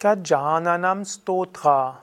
[0.00, 2.02] Gajananam Stotra.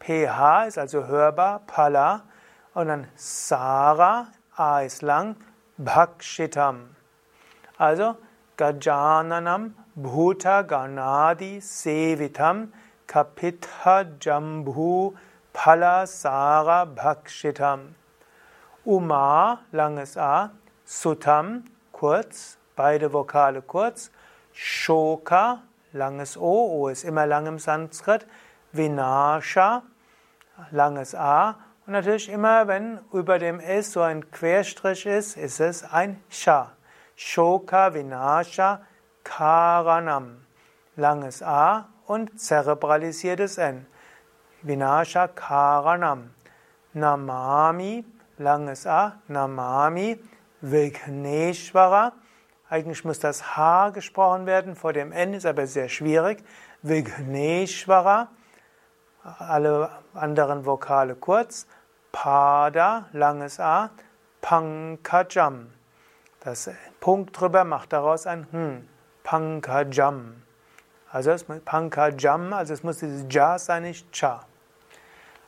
[0.00, 1.60] PH ist also hörbar.
[1.66, 2.22] Pala.
[2.74, 5.36] Und dann Sara, A ist lang.
[5.78, 6.94] Bhakshitam.
[7.78, 8.16] Also
[8.56, 12.68] Gajananam Bhuta Ganadi Sevitam
[13.06, 15.14] Kapitha Jambu
[15.52, 17.94] Pala Sara Bhakshitam.
[18.84, 20.50] Uma, langes A.
[20.84, 22.58] Sutam, kurz.
[22.74, 24.10] Beide Vokale kurz.
[24.52, 28.26] Shoka, langes O, O ist immer lang im Sanskrit.
[28.72, 29.82] Vinasha,
[30.70, 31.56] langes A.
[31.86, 36.72] Und natürlich immer, wenn über dem S so ein Querstrich ist, ist es ein Sha.
[37.16, 38.82] Shoka, Vinasha,
[39.24, 40.44] Karanam.
[40.96, 43.86] Langes A und zerebralisiertes N.
[44.62, 46.30] Vinasha Karanam.
[46.94, 48.04] Namami,
[48.38, 50.18] langes A, Namami,
[50.60, 52.12] Vigneshwara,
[52.72, 56.42] eigentlich muss das H gesprochen werden, vor dem N ist aber sehr schwierig.
[56.80, 58.28] Vigneshwara,
[59.22, 61.66] alle anderen Vokale kurz.
[62.12, 63.90] Pada, langes A.
[64.40, 65.70] Pankajam.
[66.40, 68.88] Das Punkt drüber macht daraus ein Hm.
[69.22, 70.42] Pankajam.
[71.10, 74.46] Also es muss Pankajam, also es muss dieses Ja sein, nicht Cha.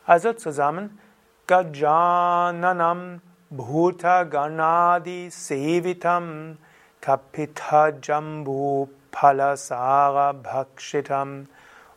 [0.04, 1.00] Also zusammen.
[1.47, 6.59] Gajananam Bhuta Ganadi Sevitam
[7.04, 11.47] Kapitha Jambu Palasara Bhakshitam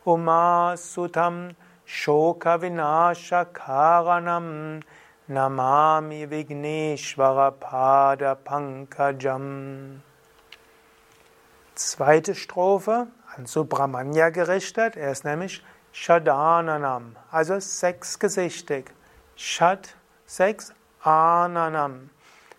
[0.06, 1.54] Umasutam
[1.86, 4.82] Shoka Vinasha Karanam
[5.30, 10.00] Namami Vigneshwara Pada Pankajam.
[11.74, 14.98] Zweite Strophe an Subramanya gerichtet.
[14.98, 18.92] Er ist nämlich Shadananam, also sechsgesichtig.
[19.36, 19.88] Shad,
[20.26, 22.10] sechs, Ananam.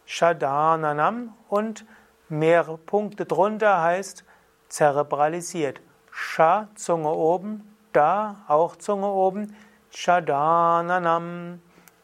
[0.08, 1.86] Shadananam und
[2.30, 4.24] Mehrere Punkte drunter heißt
[4.70, 5.82] zerebralisiert.
[6.12, 9.56] Sha, Zunge oben, Da, auch Zunge oben,
[9.90, 11.60] Shadananam,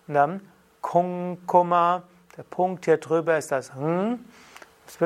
[0.08, 0.42] dann
[0.82, 2.04] Kunkuma,
[2.38, 4.26] der Punkt hier drüber ist das Hm.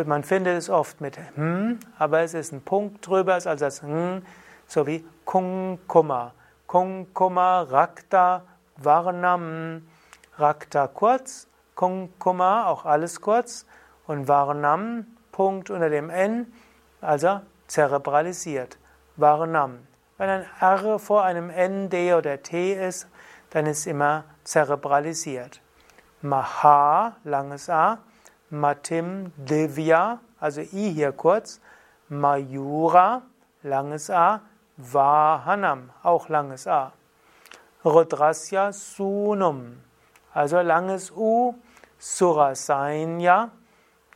[0.06, 3.82] Man findet es oft mit Hm, aber es ist ein Punkt drüber, ist also das
[3.82, 4.22] Hm,
[4.68, 6.34] sowie Kunkuma.
[6.68, 8.44] Kunkuma, Rakta,
[8.78, 9.88] Varnam,
[10.38, 13.66] Rakta kurz, Kunkuma auch alles kurz,
[14.10, 16.52] und Varnam, Punkt unter dem N,
[17.00, 18.80] also zerebralisiert.
[19.18, 19.86] Varnam.
[20.18, 23.08] Wenn ein R vor einem N, D oder T ist,
[23.52, 25.62] dann ist immer zerebralisiert.
[26.24, 28.00] Maha, langes A.
[28.50, 31.62] Matim, Divya, also I hier kurz.
[32.10, 33.22] Mayura,
[33.62, 34.42] langes A.
[34.76, 36.94] Vahanam, auch langes A.
[37.86, 39.78] Rudrasya, Sunum,
[40.34, 41.54] also langes U.
[42.00, 43.52] Surasainya,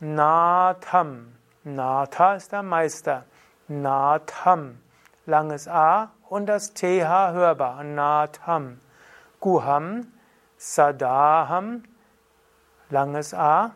[0.00, 1.36] Natham.
[1.62, 3.24] Natha ist der Meister.
[3.68, 4.78] Natham.
[5.26, 7.84] Langes A und das TH hörbar.
[7.84, 8.80] Natham.
[9.40, 10.12] Guham.
[10.56, 11.84] Sadaham.
[12.90, 13.72] Langes A.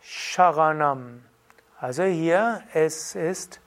[0.00, 1.24] Sharanam.
[1.80, 3.60] Also hier, es ist,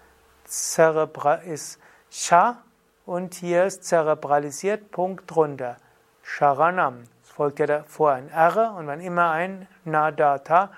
[0.46, 1.80] Zerebra ist
[2.10, 2.58] Sha
[3.06, 5.76] und hier ist zerebralisiert, Punkt drunter.
[6.24, 7.04] Sharanam.
[7.24, 10.72] Es folgt ja davor ein R und wenn immer ein Nadata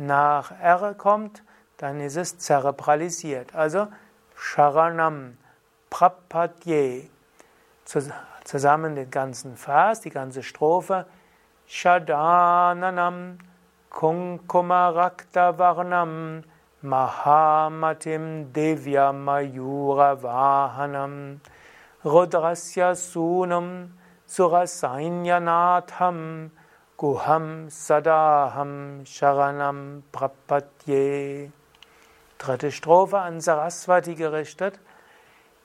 [0.00, 1.44] nach R kommt,
[1.76, 3.54] dann ist es zerebralisiert.
[3.54, 3.86] Also
[4.34, 5.36] Sharanam
[5.90, 7.08] Prapadye.
[8.44, 11.06] Zusammen den ganzen Vers, die ganze Strophe.
[11.66, 13.38] Shadananam
[13.90, 16.42] Kunkumarakta Varnam
[16.82, 21.40] Mahamatim Devya Mayura Vahanam
[22.04, 23.90] Rudrasya Sunam
[24.26, 26.50] Surasainyanatham
[27.00, 31.50] Guham Sadaham Sharanam Prapatye.
[32.36, 34.78] Dritte Strophe an Saraswati gerichtet.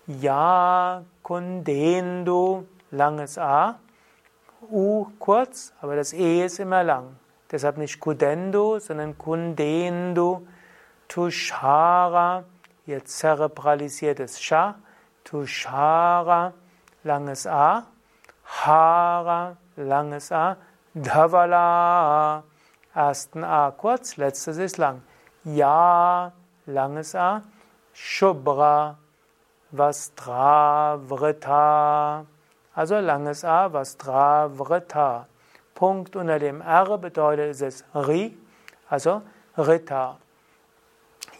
[0.07, 3.79] Ja Kundendu, langes A,
[4.71, 7.17] U kurz, aber das E ist immer lang.
[7.51, 10.47] Deshalb nicht Kudendu, sondern Kundendu.
[11.09, 12.45] Tushara,
[12.85, 14.75] hier zerebralisiertes Sha.
[15.25, 16.53] Tushara,
[17.03, 17.87] langes A.
[18.45, 20.55] Hara, langes A.
[20.97, 22.45] Dhavala,
[22.95, 25.01] ersten A kurz, letztes ist lang.
[25.43, 26.31] Ja,
[26.65, 27.41] langes A.
[27.91, 28.97] Shubra,
[29.71, 30.95] Vastravrita.
[32.73, 35.27] Also langes A, Vastravrita.
[35.73, 38.37] Punkt unter dem R bedeutet es Ri,
[38.89, 39.21] also
[39.57, 40.17] Rita.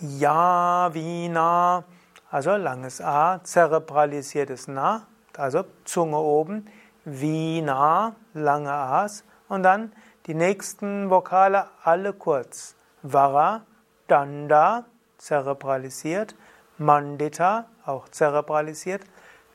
[0.01, 1.85] Yavina,
[2.29, 6.65] also langes A, zerebralisiertes Na, also Zunge oben,
[7.05, 9.91] Vina, lange A's und dann
[10.27, 12.75] die nächsten Vokale alle kurz.
[13.03, 13.65] Vara,
[14.07, 14.85] Danda,
[15.17, 16.35] zerebralisiert,
[16.77, 19.03] Mandita, auch zerebralisiert,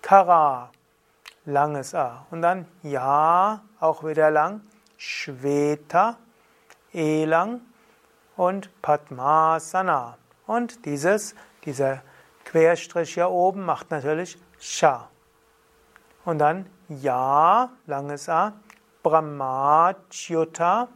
[0.03, 0.71] Kara,
[1.45, 2.27] langes A.
[2.31, 4.63] Und dann Ja, auch wieder lang,
[4.97, 6.17] Shveta,
[6.93, 7.61] Elang
[8.37, 10.17] und Padmasana.
[10.47, 11.35] Und dieses,
[11.65, 12.03] dieser
[12.45, 15.09] Querstrich hier oben macht natürlich Sha.
[16.25, 18.55] Und dann Ja, langes A,
[19.03, 20.89] Brahmachyuta,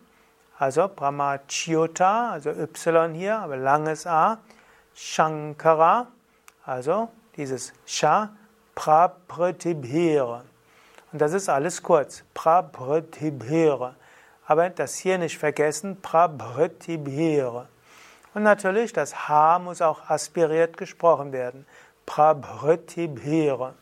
[0.59, 4.39] also Brahmachyuta, also Y hier, aber langes A,
[4.95, 6.09] Shankara,
[6.65, 8.31] also dieses Sha,
[8.75, 10.45] Prapratibhira.
[11.13, 12.25] Und das ist alles kurz.
[12.35, 13.95] Prapratibhira.
[14.47, 17.69] Aber das hier nicht vergessen, Prabhritibhira.
[18.35, 21.67] Und natürlich, das H muss auch aspiriert gesprochen werden.
[22.05, 23.75] Prabhritibhira.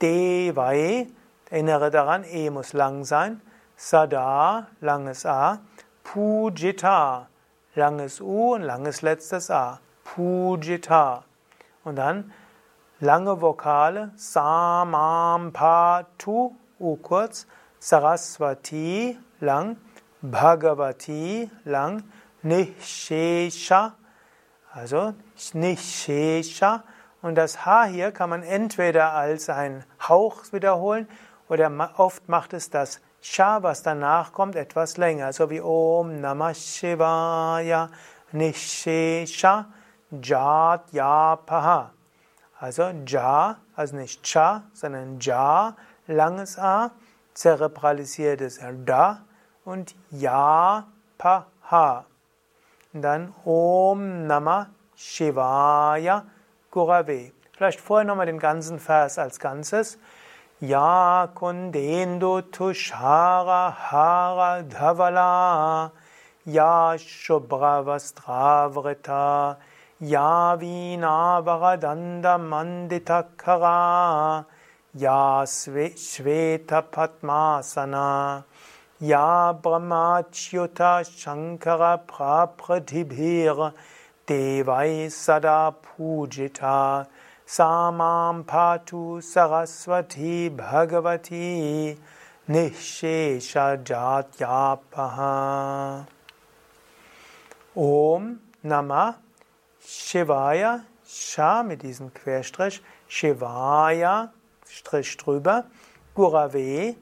[0.00, 1.06] Devai,
[1.52, 3.42] erinnere daran, E muss lang sein.
[3.76, 5.58] Sada, langes A.
[6.02, 7.28] Pujita,
[7.74, 9.78] langes U und langes letztes A.
[10.02, 11.24] Pujita.
[11.84, 12.32] Und dann
[13.00, 14.12] lange Vokale.
[14.16, 17.46] Samam, Pa, Tu, U kurz.
[17.78, 19.76] Saraswati, lang.
[20.22, 22.02] Bhagavati, lang.
[22.42, 23.94] Nishesha,
[24.72, 25.12] also
[25.52, 26.82] Nishesha.
[27.20, 31.06] Und das H hier kann man entweder als ein Hauch wiederholen
[31.48, 36.54] oder oft macht es das Sha, was danach kommt, etwas länger, so wie Om Namah
[36.54, 37.88] Shivaya
[38.32, 39.66] Nishesha
[40.20, 41.92] Jat Yapaha.
[42.58, 45.76] Also Ja, also nicht Cha, sondern Ja,
[46.08, 46.90] langes A,
[47.34, 49.24] zerebralisiertes Da
[49.64, 52.04] und Ja, Pa, Ha.
[52.92, 54.66] Und dann Om Namah
[54.96, 56.24] Shivaya
[56.72, 57.30] Gurave.
[57.56, 59.98] Vielleicht vorher nochmal den ganzen Vers als Ganzes.
[60.62, 65.90] Ya Kundendu Tushara Hara Dhavala.
[66.46, 69.56] Ya Shubhra Vastravrita
[69.98, 74.44] Ya Vinavaradanda Manditakara
[74.94, 78.44] Ya Sveta Padmasana.
[79.00, 83.72] Ya Brahmachyuta Shankara Prapratibhir
[84.28, 87.08] Devai Sada Pujita
[87.46, 91.96] Samam Patu Saraswati Bhagavati
[92.48, 96.06] Nishesha Jatyapaha
[97.76, 99.16] Om Nama
[99.84, 100.84] Shivaya.
[101.04, 102.80] Sha mit diesem Querstrich.
[103.08, 104.30] Shivaya
[104.64, 105.64] Strich drüber.
[106.14, 106.96] Gurave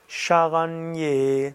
[0.07, 1.53] Sharanye.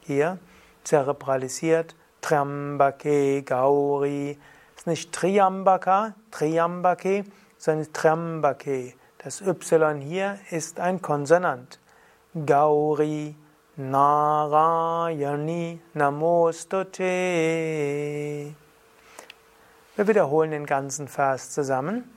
[0.00, 0.38] Hier
[0.84, 1.94] zerebralisiert.
[2.20, 4.38] Trambake Gauri.
[4.74, 7.24] Es ist nicht Triambaka, Triambake,
[7.58, 8.94] sondern Trambake.
[9.18, 11.78] Das Y hier ist ein Konsonant.
[12.34, 13.34] Gauri.
[13.78, 15.18] Narayani
[15.92, 17.02] Namostute.
[19.96, 22.10] Wir wiederholen den ganzen Vers zusammen.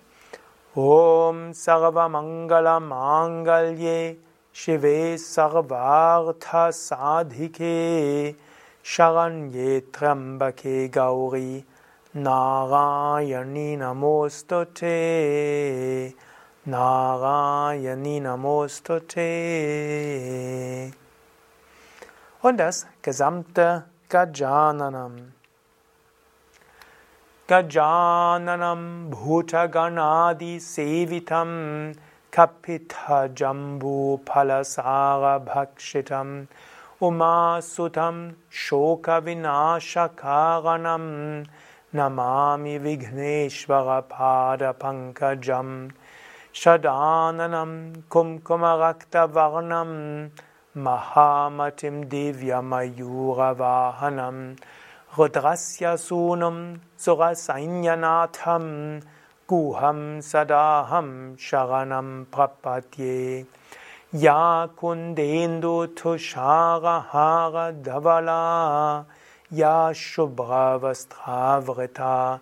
[0.74, 4.16] Om Sarva Mangala Mangalye
[4.54, 8.36] Shive Sarvartha Sadhike
[8.84, 11.64] Sharanye Trambake Gauri
[12.16, 14.94] Narayani Namostute
[16.68, 19.20] Narayani Namostute
[22.42, 25.34] und das gesamte Gajananam.
[27.48, 31.94] Gajananam Bhutaganadi Sevitam
[32.32, 36.48] Kapita Jambu Palasara Bhakshitam
[37.02, 41.48] Umasutam Shoka Vinashakaranam
[41.92, 45.90] Namami Vigneshvara Pada Pankajam
[46.54, 50.30] Shadananam Kumkumarakta Varnam
[50.78, 54.56] Mahamatim Devya Mayura Vahanam
[55.16, 59.02] Rudrasya Sunam Surasanyanatham
[59.50, 63.48] Guham Sadaham Sharanam Prapadye
[64.14, 69.06] Ya Kundendu Tushara Hara Davala
[69.50, 72.40] Ya Shubhra Vastravrita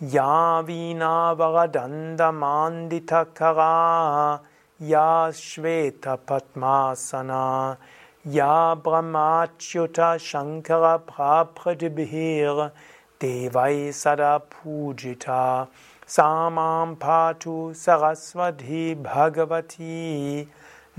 [0.00, 4.40] Ya Vina Varadanda Manditakara
[4.78, 7.76] Ya Shveta Padmasana,
[8.24, 12.72] Ya Brahmachyuta Shankara Prapradibhir,
[13.20, 15.68] Devai Sada Pujita,
[16.08, 20.48] सा मां पातु सरस्वती भगवती